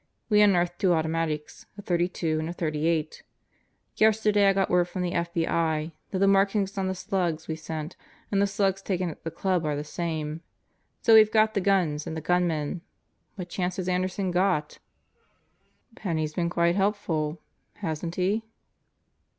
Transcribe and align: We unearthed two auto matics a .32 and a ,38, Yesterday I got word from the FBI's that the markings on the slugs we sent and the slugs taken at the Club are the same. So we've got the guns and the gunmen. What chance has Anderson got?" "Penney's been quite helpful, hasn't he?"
We 0.29 0.41
unearthed 0.41 0.79
two 0.79 0.95
auto 0.95 1.07
matics 1.09 1.67
a 1.77 1.83
.32 1.83 2.39
and 2.39 2.49
a 2.49 2.53
,38, 2.53 3.21
Yesterday 3.97 4.47
I 4.49 4.53
got 4.53 4.71
word 4.71 4.85
from 4.85 5.03
the 5.03 5.11
FBI's 5.11 5.91
that 6.09 6.17
the 6.17 6.27
markings 6.27 6.75
on 6.75 6.87
the 6.87 6.95
slugs 6.95 7.47
we 7.47 7.55
sent 7.55 7.95
and 8.31 8.41
the 8.41 8.47
slugs 8.47 8.81
taken 8.81 9.11
at 9.11 9.23
the 9.23 9.29
Club 9.29 9.63
are 9.63 9.75
the 9.75 9.83
same. 9.83 10.41
So 11.03 11.13
we've 11.13 11.29
got 11.31 11.53
the 11.53 11.61
guns 11.61 12.07
and 12.07 12.17
the 12.17 12.21
gunmen. 12.21 12.81
What 13.35 13.49
chance 13.49 13.77
has 13.77 13.87
Anderson 13.87 14.31
got?" 14.31 14.79
"Penney's 15.95 16.33
been 16.33 16.49
quite 16.49 16.73
helpful, 16.75 17.39
hasn't 17.75 18.15
he?" 18.15 18.43